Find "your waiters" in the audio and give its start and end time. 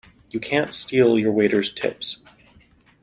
1.19-1.71